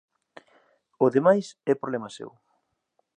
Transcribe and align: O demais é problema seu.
O 1.05 1.07
demais 1.15 1.45
é 1.71 1.73
problema 1.81 2.09
seu. 2.17 2.31